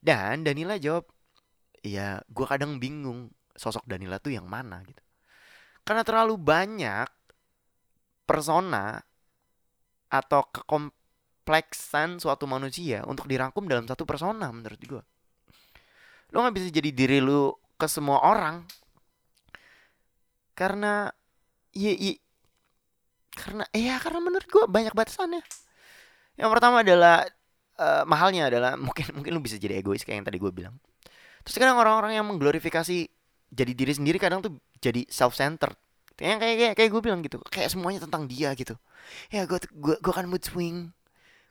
[0.00, 1.08] Dan Danila jawab,
[1.82, 5.02] ya gue kadang bingung sosok Danila tuh yang mana gitu.
[5.86, 7.08] Karena terlalu banyak
[8.26, 8.98] persona
[10.10, 15.02] atau kekompleksan suatu manusia untuk dirangkum dalam satu persona menurut gue.
[16.34, 18.64] Lo gak bisa jadi diri lu ke semua orang.
[20.56, 21.12] Karena
[21.76, 22.16] iya, iya
[23.36, 25.44] karena ya karena menurut gue banyak batasannya.
[26.40, 27.28] Yang pertama adalah
[27.76, 30.74] uh, mahalnya adalah mungkin mungkin lu bisa jadi egois kayak yang tadi gue bilang.
[31.44, 33.06] Terus kadang orang-orang yang mengglorifikasi
[33.52, 35.76] jadi diri sendiri kadang tuh jadi self centered.
[36.16, 38.72] Yang kayak kayak, kayak gue bilang gitu, kayak semuanya tentang dia gitu.
[39.28, 40.90] Ya gue gue gue kan mood swing,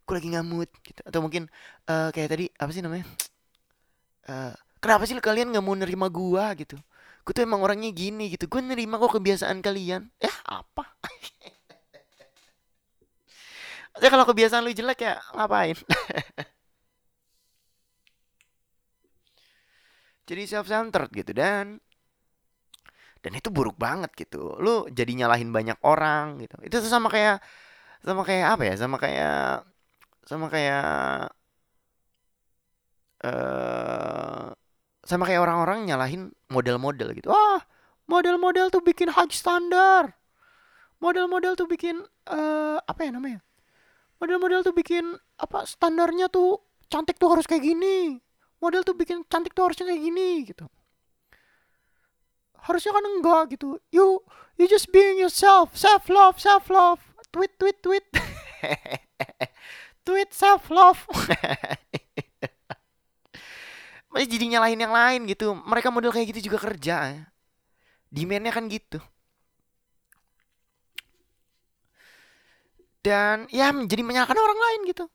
[0.03, 1.01] gue lagi nggak mood gitu.
[1.05, 1.47] Atau mungkin
[1.85, 3.05] uh, kayak tadi apa sih namanya?
[4.25, 6.77] Uh, kenapa sih kalian nggak mau nerima gue gitu?
[7.25, 8.45] Gue tuh emang orangnya gini gitu.
[8.45, 10.13] Gue nerima kok kebiasaan kalian.
[10.21, 10.85] Ya apa?
[14.03, 15.79] Ya kalau kebiasaan lu jelek ya ngapain?
[20.27, 21.79] jadi self centered gitu dan
[23.23, 24.37] dan itu buruk banget gitu.
[24.61, 26.55] Lu jadi nyalahin banyak orang gitu.
[26.67, 27.41] Itu sama kayak
[28.05, 28.73] sama kayak apa ya?
[28.81, 29.33] Sama kayak
[30.29, 30.83] sama kayak
[33.23, 34.55] uh,
[35.05, 37.29] sama kayak orang-orang nyalahin model-model gitu.
[37.29, 37.61] Wah,
[38.09, 40.17] model-model tuh bikin high standar.
[40.99, 43.45] Model-model tuh bikin uh, apa ya namanya?
[44.19, 48.19] model-model tuh bikin apa standarnya tuh cantik tuh harus kayak gini.
[48.63, 50.65] Model tuh bikin cantik tuh harusnya kayak gini gitu.
[52.65, 53.77] Harusnya kan enggak gitu.
[53.91, 54.23] You
[54.57, 55.75] you just being yourself.
[55.75, 58.05] Self love self love tweet tweet tweet.
[60.05, 61.01] Tweet self love
[64.15, 65.51] masih jadi nyalahin yang lain gitu.
[65.51, 67.27] Mereka model kayak gitu juga kerja
[68.07, 69.03] demandnya kan gitu.
[73.03, 75.05] Dan ya jadi menyalahkan orang lain gitu.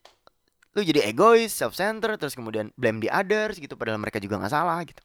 [0.76, 4.52] Lu jadi egois self center terus kemudian blame the others gitu padahal mereka juga nggak
[4.52, 5.02] salah gitu.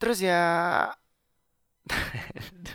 [0.00, 0.42] Terus ya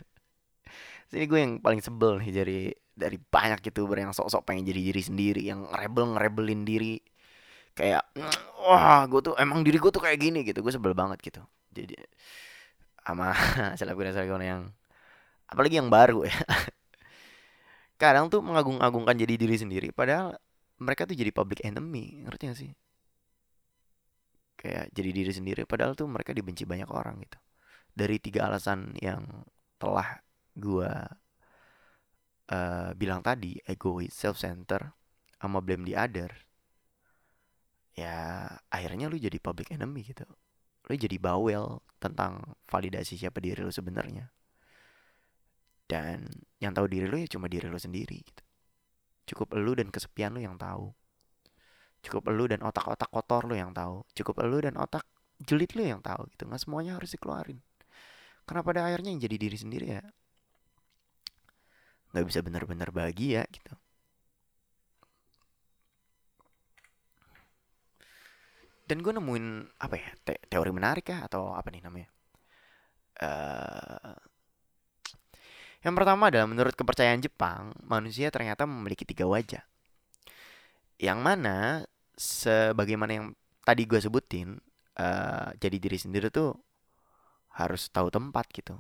[1.11, 2.59] sini gue yang paling sebel nih dari
[2.97, 6.99] dari banyak youtuber yang sok-sok pengen jadi diri sendiri yang rebel ngerebelin diri
[7.77, 8.03] kayak
[8.65, 10.65] wah gue tuh emang diri gue tuh kayak gini gitu.
[10.65, 11.41] Gue sebel banget gitu.
[11.69, 11.93] Jadi
[13.05, 13.31] sama
[13.79, 14.61] selebgram selebgram yang
[15.45, 16.33] apalagi yang baru ya.
[18.01, 20.37] Kadang tuh mengagung-agungkan jadi diri sendiri padahal
[20.77, 22.71] mereka tuh jadi public enemy ngerti gak sih?
[24.57, 27.37] Kayak jadi diri sendiri padahal tuh mereka dibenci banyak orang gitu.
[27.93, 29.21] Dari tiga alasan yang
[29.77, 30.21] telah
[30.57, 31.05] gua
[32.49, 34.93] uh, bilang tadi egois self center
[35.37, 36.29] sama blame the other
[37.97, 40.23] ya akhirnya lu jadi public enemy gitu
[40.87, 44.29] lu jadi bawel tentang validasi siapa diri lu sebenarnya
[45.87, 46.27] dan
[46.59, 48.43] yang tahu diri lo ya cuma diri lo sendiri gitu.
[49.27, 50.91] Cukup elu dan kesepian lo yang tahu.
[52.03, 54.03] Cukup elu dan otak-otak kotor lo yang tahu.
[54.11, 55.07] Cukup elu dan otak
[55.47, 56.43] julid lo yang tahu gitu.
[56.43, 57.63] Nggak semuanya harus dikeluarin.
[58.43, 60.03] Karena pada akhirnya yang jadi diri sendiri ya
[62.15, 63.75] nggak bisa benar-benar bahagia gitu.
[68.87, 69.45] Dan gue nemuin
[69.83, 72.09] apa ya te teori menarik ya atau apa nih namanya?
[73.19, 74.15] Uh,
[75.83, 79.61] yang pertama adalah menurut kepercayaan Jepang, manusia ternyata memiliki tiga wajah.
[80.97, 81.57] Yang mana
[82.17, 83.25] sebagaimana yang
[83.61, 84.57] tadi gue sebutin,
[84.97, 86.55] uh, jadi diri sendiri tuh
[87.53, 88.79] harus tahu tempat gitu.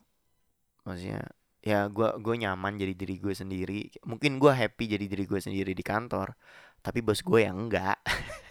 [0.87, 1.21] Maksudnya
[1.61, 3.91] ya gue gue nyaman jadi diri gue sendiri.
[4.07, 6.33] Mungkin gue happy jadi diri gue sendiri di kantor,
[6.79, 7.99] tapi bos gue yang enggak.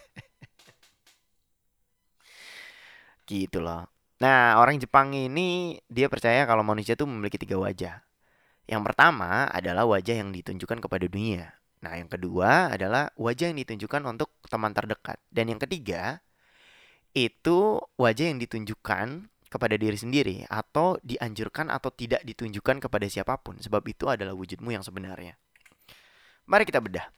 [3.28, 3.90] gitu loh.
[4.22, 8.00] Nah, orang Jepang ini dia percaya kalau manusia tuh memiliki tiga wajah.
[8.64, 11.52] Yang pertama adalah wajah yang ditunjukkan kepada dunia.
[11.84, 15.20] Nah, yang kedua adalah wajah yang ditunjukkan untuk teman terdekat.
[15.28, 16.24] Dan yang ketiga,
[17.12, 23.56] itu wajah yang ditunjukkan kepada diri sendiri atau dianjurkan atau tidak ditunjukkan kepada siapa pun
[23.62, 25.38] sebab itu adalah wujudmu yang sebenarnya.
[26.50, 27.08] Mari kita bedah.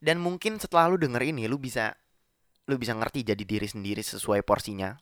[0.00, 1.92] Dan mungkin setelah lu denger ini lu bisa
[2.70, 4.94] lu bisa ngerti jadi diri sendiri sesuai porsinya.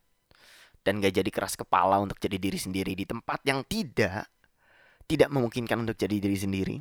[0.81, 4.25] Dan gak jadi keras kepala untuk jadi diri sendiri di tempat yang tidak
[5.09, 6.77] tidak memungkinkan untuk jadi diri sendiri.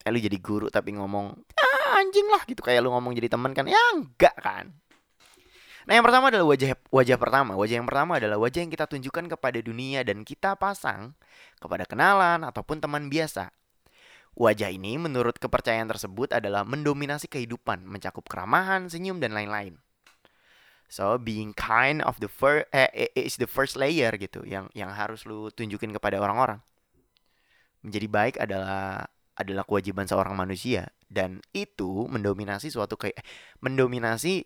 [0.00, 2.64] Kayak lu jadi guru tapi ngomong ah, anjing lah gitu.
[2.64, 4.72] Kayak lu ngomong jadi teman kan ya enggak kan.
[5.88, 7.52] Nah yang pertama adalah wajah wajah pertama.
[7.56, 11.16] Wajah yang pertama adalah wajah yang kita tunjukkan kepada dunia dan kita pasang
[11.56, 13.48] kepada kenalan ataupun teman biasa.
[14.38, 19.80] Wajah ini menurut kepercayaan tersebut adalah mendominasi kehidupan, mencakup keramahan, senyum dan lain-lain.
[20.88, 25.28] So being kind of the first eh, is the first layer gitu yang yang harus
[25.28, 26.64] lu tunjukin kepada orang-orang.
[27.84, 29.04] Menjadi baik adalah
[29.36, 30.88] adalah kewajiban seorang manusia.
[31.04, 33.20] Dan itu mendominasi suatu kayak
[33.64, 34.44] mendominasi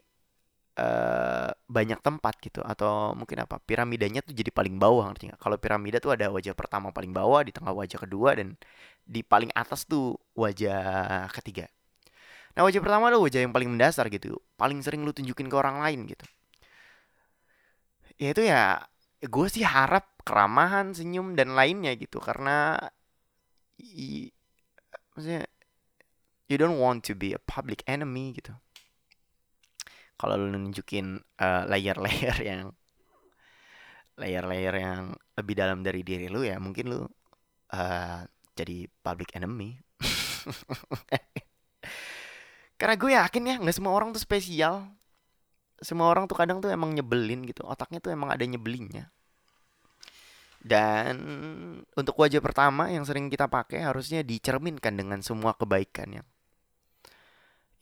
[0.83, 2.59] uh, banyak tempat gitu.
[2.67, 5.41] Atau mungkin apa piramidanya tuh jadi paling bawah ngerti nggak?
[5.41, 8.59] Kalau piramida tuh ada wajah pertama paling bawah di tengah wajah kedua dan
[9.07, 11.71] di paling atas tuh wajah ketiga
[12.53, 14.37] nah wajah pertama adalah wajah yang paling mendasar gitu.
[14.61, 16.27] Paling sering lu tunjukin ke orang lain gitu.
[18.21, 18.63] Ya itu ya
[19.23, 22.21] gue sih harap keramahan senyum dan lainnya gitu.
[22.21, 22.77] Karena
[25.13, 25.49] maksudnya
[26.49, 28.53] you don't want to be a public enemy gitu.
[30.21, 32.71] Kalau lu nunjukin uh, layer-layer yang
[34.21, 37.01] layer-layer yang lebih dalam dari diri lu ya mungkin lu
[37.73, 38.21] uh,
[38.53, 39.81] jadi public enemy
[42.83, 44.91] karena gue yakin ya nggak semua orang tuh spesial
[45.79, 49.07] semua orang tuh kadang tuh emang nyebelin gitu otaknya tuh emang ada nyebelinnya
[50.63, 51.15] dan
[51.95, 56.27] untuk wajah pertama yang sering kita pakai harusnya dicerminkan dengan semua kebaikan yang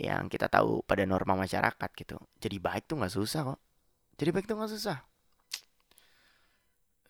[0.01, 2.17] yang kita tahu pada norma masyarakat gitu.
[2.41, 3.61] Jadi baik tuh nggak susah kok.
[4.17, 4.99] Jadi baik tuh nggak susah.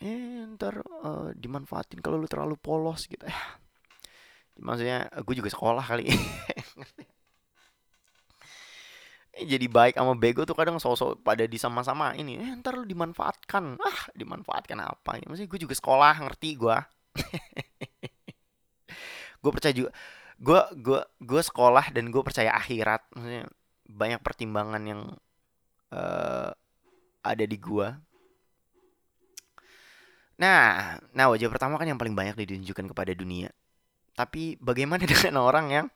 [0.02, 3.22] Eh ntar uh, dimanfaatin kalau lu terlalu polos gitu.
[3.30, 6.10] Eh, maksudnya gue juga sekolah kali.
[9.46, 13.80] jadi baik sama bego tuh kadang sosok pada di sama-sama ini eh, ntar lu dimanfaatkan.
[13.80, 15.24] Ah dimanfaatkan apa ya?
[15.28, 16.76] Maksudnya gue juga sekolah ngerti gue
[19.42, 19.90] gue percaya juga
[20.40, 23.04] gue gue gue sekolah dan gue percaya akhirat.
[23.12, 23.44] Maksudnya
[23.90, 25.02] banyak pertimbangan yang
[25.92, 26.50] uh,
[27.20, 27.88] ada di gue
[30.40, 33.52] Nah, nah wajah pertama kan yang paling banyak ditunjukkan kepada dunia.
[34.16, 35.86] Tapi bagaimana dengan orang yang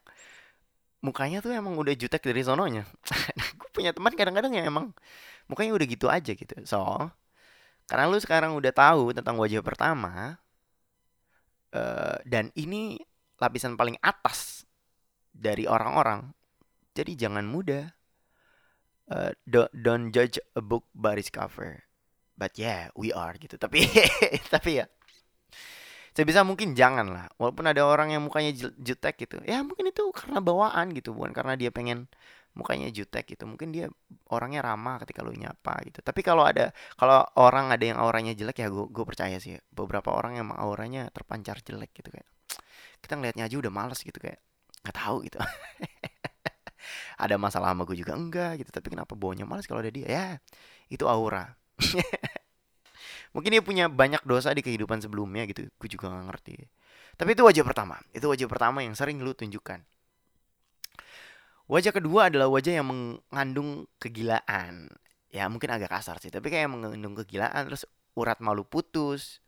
[1.04, 2.88] mukanya tuh emang udah jutek dari sononya?
[3.60, 4.96] gue punya teman kadang-kadang yang emang
[5.44, 6.56] mukanya udah gitu aja gitu.
[6.64, 6.80] So,
[7.84, 10.40] karena lu sekarang udah tahu tentang wajah pertama,
[11.76, 12.96] uh, dan ini
[13.36, 14.64] lapisan paling atas
[15.36, 16.32] dari orang-orang.
[16.96, 17.92] Jadi jangan mudah.
[19.04, 21.84] Uh, don't, don't judge a book by its cover
[22.34, 23.86] but yeah we are gitu tapi
[24.54, 24.86] tapi ya
[26.14, 29.42] saya bisa mungkin jangan lah walaupun ada orang yang mukanya jutek gitu.
[29.42, 32.07] Ya mungkin itu karena bawaan gitu bukan karena dia pengen
[32.55, 33.50] mukanya jutek gitu.
[33.50, 33.90] Mungkin dia
[34.31, 35.98] orangnya ramah ketika lu nyapa gitu.
[36.07, 40.14] Tapi kalau ada kalau orang ada yang auranya jelek ya gue gue percaya sih beberapa
[40.14, 42.29] orang yang auranya terpancar jelek gitu kayak
[43.03, 44.38] kita ngelihatnya aja udah males gitu kayak
[44.87, 45.42] nggak tahu gitu.
[47.24, 48.14] Ada masalah sama gue juga?
[48.14, 48.70] Enggak gitu.
[48.70, 50.07] Tapi kenapa baunya males kalau ada dia?
[50.07, 50.27] Ya
[50.92, 51.57] itu aura
[53.34, 55.66] Mungkin dia punya banyak dosa di kehidupan sebelumnya gitu.
[55.76, 56.54] Gue juga gak ngerti.
[57.18, 57.98] Tapi itu wajah pertama.
[58.14, 59.82] Itu wajah pertama yang sering lu tunjukkan.
[61.66, 64.86] Wajah kedua adalah wajah yang mengandung kegilaan.
[65.34, 66.30] Ya mungkin agak kasar sih.
[66.30, 67.66] Tapi kayak mengandung kegilaan.
[67.66, 69.42] Terus urat malu putus.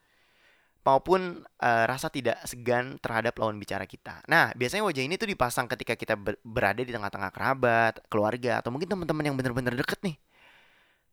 [0.82, 4.22] Maupun uh, rasa tidak segan terhadap lawan bicara kita.
[4.30, 6.14] Nah, biasanya wajah ini tuh dipasang ketika kita
[6.46, 10.14] berada di tengah-tengah kerabat, keluarga, atau mungkin teman-teman yang benar-benar deket nih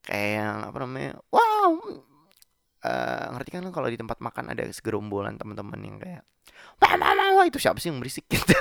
[0.03, 1.79] kayak yang apa namanya wow
[2.83, 6.23] uh, ngerti kan kalau di tempat makan ada segerombolan teman-teman yang kayak
[6.79, 6.93] wah,
[7.39, 8.59] wah, itu siapa sih yang berisik gitu.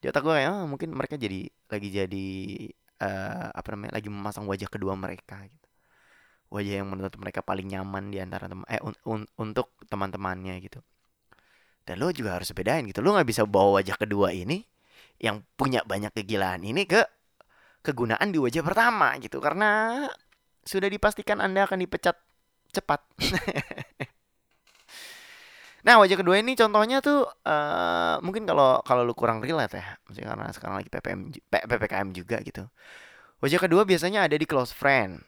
[0.00, 2.28] Di otak gue kayak oh, mungkin mereka jadi lagi jadi
[3.00, 5.68] uh, apa namanya lagi memasang wajah kedua mereka gitu.
[6.52, 10.80] Wajah yang menurut mereka paling nyaman di antara teman eh un, un, untuk teman-temannya gitu.
[11.86, 14.62] Dan lo juga harus bedain gitu lo nggak bisa bawa wajah kedua ini
[15.16, 17.00] yang punya banyak kegilaan ini ke
[17.80, 19.38] kegunaan di wajah pertama gitu.
[19.38, 20.02] Karena
[20.66, 22.25] sudah dipastikan Anda akan dipecat
[22.76, 23.00] cepat.
[25.86, 30.28] nah, wajah kedua ini contohnya tuh uh, mungkin kalau kalau lu kurang relate ya, maksudnya
[30.36, 32.64] karena sekarang lagi PPM PPKM juga gitu.
[33.40, 35.20] Wajah kedua biasanya ada di close friend.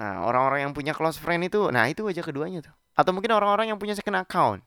[0.00, 2.74] Nah, orang-orang yang punya close friend itu, nah itu wajah keduanya tuh.
[2.96, 4.64] Atau mungkin orang-orang yang punya second account.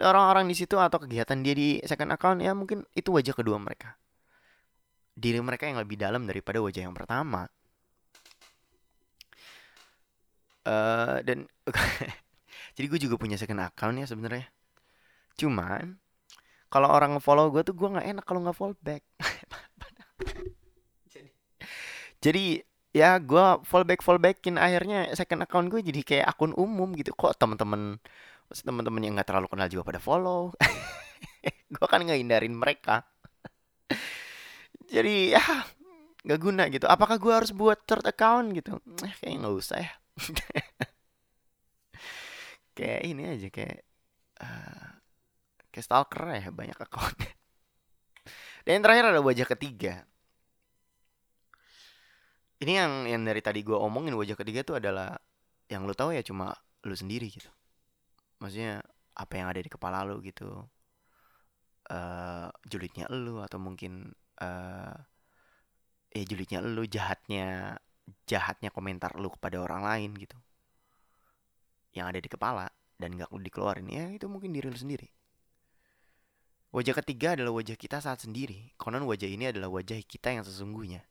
[0.00, 4.00] Orang-orang di situ atau kegiatan dia di second account ya mungkin itu wajah kedua mereka
[5.20, 7.44] diri mereka yang lebih dalam daripada wajah yang pertama.
[10.60, 11.48] Uh, dan
[12.76, 14.46] jadi gue juga punya second account ya sebenarnya.
[15.40, 15.96] Cuman
[16.70, 19.02] kalau orang follow gue tuh gue nggak enak kalau nggak follow back.
[21.12, 21.30] jadi,
[22.20, 22.44] jadi
[22.90, 27.16] ya gue fallback fallbackin akhirnya second account gue jadi kayak akun umum gitu.
[27.16, 27.96] Kok teman-teman
[28.50, 30.50] teman-teman yang nggak terlalu kenal juga pada follow?
[31.70, 33.06] Gue kan ngehindarin mereka.
[34.90, 35.42] Jadi ya
[36.26, 36.90] nggak guna gitu.
[36.90, 38.82] Apakah gue harus buat third account gitu?
[39.06, 39.99] Eh, kayaknya nggak usah ya
[42.76, 43.84] kayak ini aja kayak
[44.40, 44.88] uh,
[45.70, 47.18] kayak stalker ya banyak account
[48.64, 50.04] dan yang terakhir ada wajah ketiga.
[52.60, 55.16] Ini yang yang dari tadi gue omongin wajah ketiga tuh adalah
[55.72, 56.52] yang lo tahu ya cuma
[56.84, 57.48] lo sendiri gitu.
[58.40, 58.84] Maksudnya
[59.16, 60.68] apa yang ada di kepala lo gitu.
[61.90, 64.94] Uh, julidnya lo atau mungkin uh,
[66.14, 67.74] ya julidnya lu jahatnya
[68.26, 70.38] jahatnya komentar lu kepada orang lain gitu.
[71.94, 72.66] Yang ada di kepala
[73.00, 75.08] dan nggak lu dikeluarin ya itu mungkin diri lu sendiri.
[76.70, 78.70] Wajah ketiga adalah wajah kita saat sendiri.
[78.78, 81.02] Konon wajah ini adalah wajah kita yang sesungguhnya.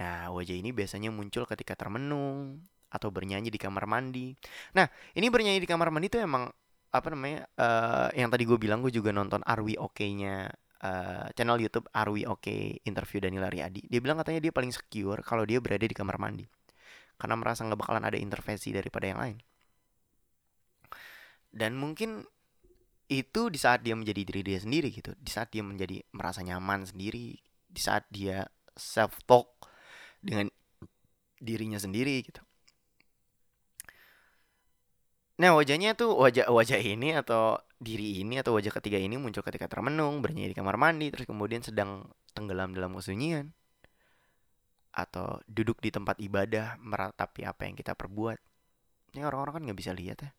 [0.00, 4.32] Nah wajah ini biasanya muncul ketika termenung atau bernyanyi di kamar mandi.
[4.72, 6.48] Nah ini bernyanyi di kamar mandi itu emang
[6.88, 10.48] apa namanya uh, yang tadi gue bilang gue juga nonton Arwi Oke-nya
[10.84, 13.86] uh, channel YouTube Arwi Oke interview Daniel Riyadi.
[13.86, 16.46] Dia bilang katanya dia paling secure kalau dia berada di kamar mandi.
[17.18, 19.38] Karena merasa nggak bakalan ada intervensi daripada yang lain.
[21.50, 22.22] Dan mungkin
[23.08, 25.16] itu di saat dia menjadi diri dia sendiri gitu.
[25.18, 27.34] Di saat dia menjadi merasa nyaman sendiri.
[27.66, 28.46] Di saat dia
[28.78, 29.66] self talk
[30.22, 30.46] dengan
[31.42, 32.42] dirinya sendiri gitu.
[35.38, 39.70] Nah wajahnya tuh wajah wajah ini atau diri ini atau wajah ketiga ini muncul ketika
[39.70, 43.54] termenung, bernyanyi di kamar mandi, terus kemudian sedang tenggelam dalam kesunyian
[44.90, 48.38] atau duduk di tempat ibadah meratapi apa yang kita perbuat.
[49.14, 50.30] Ini orang-orang kan nggak bisa lihat ya.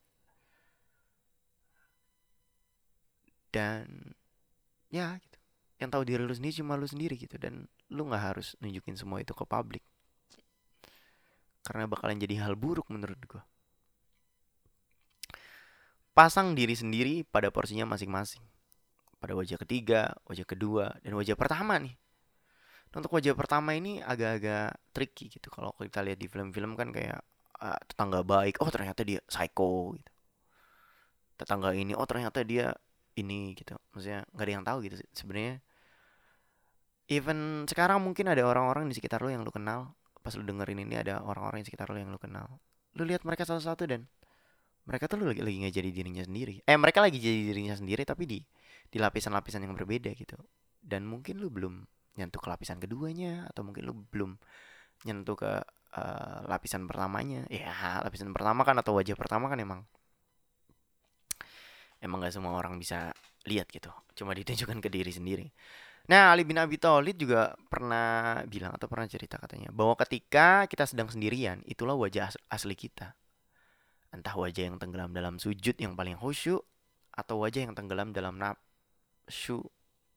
[3.50, 4.14] Dan
[4.92, 5.38] ya gitu.
[5.80, 9.24] Yang tahu diri lu sendiri cuma lu sendiri gitu dan lu nggak harus nunjukin semua
[9.24, 9.82] itu ke publik.
[11.64, 13.42] Karena bakalan jadi hal buruk menurut gua
[16.12, 18.42] pasang diri sendiri pada porsinya masing-masing.
[19.20, 21.92] Pada wajah ketiga, wajah kedua, dan wajah pertama nih.
[22.90, 25.46] Untuk wajah pertama ini agak-agak tricky gitu.
[25.52, 27.22] Kalau kita lihat di film-film kan kayak
[27.60, 30.10] uh, tetangga baik oh ternyata dia psycho gitu
[31.36, 32.72] tetangga ini oh ternyata dia
[33.16, 35.56] ini gitu maksudnya nggak ada yang tahu gitu sebenarnya
[37.08, 41.00] even sekarang mungkin ada orang-orang di sekitar lo yang lo kenal pas lo dengerin ini
[41.00, 42.60] ada orang-orang di sekitar lo yang lo kenal
[42.96, 44.04] lo lihat mereka satu-satu dan
[44.90, 46.66] mereka tuh lagi lagi nggak jadi dirinya sendiri.
[46.66, 48.42] Eh mereka lagi jadi dirinya sendiri tapi di
[48.90, 50.34] di lapisan-lapisan yang berbeda gitu.
[50.82, 51.86] Dan mungkin lu belum
[52.18, 54.34] nyentuh ke lapisan keduanya atau mungkin lu belum
[55.06, 55.52] nyentuh ke
[55.94, 57.46] uh, lapisan pertamanya.
[57.46, 59.86] Ya lapisan pertama kan atau wajah pertama kan emang
[62.02, 63.14] emang gak semua orang bisa
[63.46, 63.94] lihat gitu.
[64.18, 65.46] Cuma ditunjukkan ke diri sendiri.
[66.10, 70.82] Nah Ali bin Abi Thalib juga pernah bilang atau pernah cerita katanya bahwa ketika kita
[70.82, 73.14] sedang sendirian itulah wajah asli kita
[74.10, 76.66] entah wajah yang tenggelam dalam sujud yang paling khusyuk
[77.14, 79.62] atau wajah yang tenggelam dalam nafsu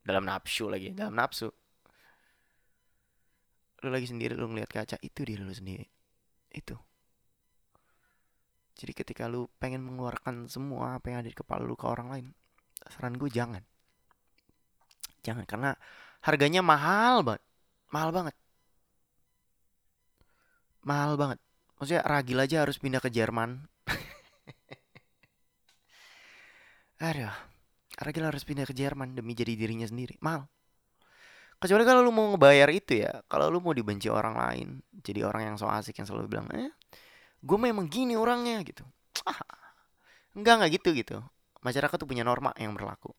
[0.04, 1.54] dalam nafsu lagi dalam nafsu
[3.84, 5.84] lu lagi sendiri lu ngeliat kaca itu diri lu sendiri.
[6.48, 6.80] Itu.
[8.74, 12.26] Jadi ketika lu pengen mengeluarkan semua apa yang ada di kepala lu ke orang lain
[12.88, 13.62] saran gue jangan.
[15.24, 15.76] Jangan karena
[16.24, 17.44] harganya mahal banget.
[17.92, 18.36] Mahal banget.
[20.84, 21.40] Mahal banget.
[21.80, 23.68] Maksudnya ragil aja harus pindah ke Jerman
[27.04, 27.36] Aduh,
[28.00, 30.16] Ragil harus pindah ke Jerman demi jadi dirinya sendiri.
[30.24, 30.48] Mal.
[31.60, 34.68] Kecuali kalau lu mau ngebayar itu ya, kalau lu mau dibenci orang lain,
[35.04, 36.72] jadi orang yang so asik yang selalu bilang, eh,
[37.44, 38.84] gue memang gini orangnya gitu.
[39.28, 39.40] Ah,
[40.36, 41.18] enggak enggak gitu gitu.
[41.64, 43.12] Masyarakat tuh punya norma yang berlaku.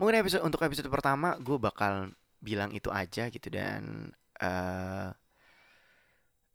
[0.00, 4.10] Mungkin episode untuk episode pertama gue bakal bilang itu aja gitu dan
[4.40, 5.12] uh,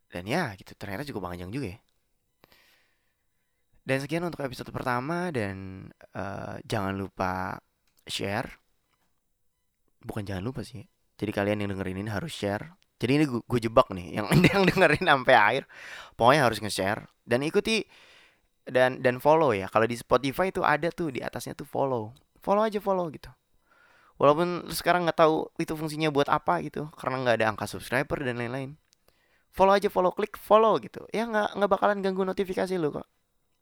[0.10, 1.80] dan ya gitu ternyata cukup panjang juga ya.
[3.88, 7.56] Dan sekian untuk episode pertama dan uh, jangan lupa
[8.04, 8.60] share.
[10.04, 10.84] Bukan jangan lupa sih.
[11.16, 12.76] Jadi kalian yang dengerin ini harus share.
[13.00, 15.64] Jadi ini gue jebak nih yang yang dengerin sampai akhir.
[16.20, 17.88] Pokoknya harus nge-share dan ikuti
[18.68, 19.72] dan dan follow ya.
[19.72, 22.12] Kalau di Spotify itu ada tuh di atasnya tuh follow.
[22.44, 23.32] Follow aja follow gitu.
[24.20, 28.36] Walaupun sekarang nggak tahu itu fungsinya buat apa gitu, karena nggak ada angka subscriber dan
[28.36, 28.76] lain-lain.
[29.56, 31.08] Follow aja follow, klik follow gitu.
[31.16, 33.08] Ya nggak nggak bakalan ganggu notifikasi lu kok.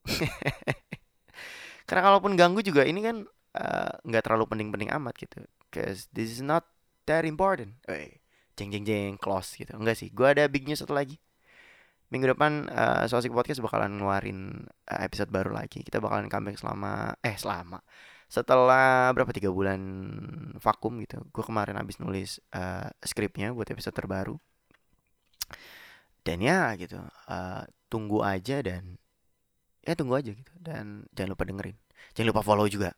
[1.88, 5.46] Karena kalaupun ganggu juga ini kan eh, nggak uh, terlalu penting-penting amat gitu.
[5.70, 6.66] Cause this is not
[7.06, 7.78] that important.
[7.86, 8.22] Eh,
[8.58, 9.76] jeng jeng jeng close gitu.
[9.78, 10.10] Enggak sih.
[10.10, 11.22] Gua ada big news satu lagi.
[12.14, 15.82] Minggu depan uh, Sosik Podcast bakalan ngeluarin uh, episode baru lagi.
[15.82, 17.82] Kita bakalan comeback selama eh selama
[18.26, 19.80] setelah berapa tiga bulan
[20.58, 21.22] vakum gitu.
[21.30, 24.36] Gue kemarin habis nulis uh, skripnya buat episode terbaru.
[26.26, 26.98] Dan ya gitu,
[27.30, 28.98] uh, tunggu aja dan
[29.86, 30.52] ya tunggu aja gitu.
[30.58, 31.78] Dan jangan lupa dengerin.
[32.18, 32.92] Jangan lupa follow juga.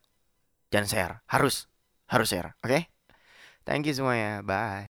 [0.72, 1.14] Jangan share.
[1.28, 1.68] Harus.
[2.08, 2.56] Harus share.
[2.64, 2.72] Oke?
[2.72, 2.82] Okay?
[3.68, 4.40] thank you semuanya.
[4.40, 4.88] Bye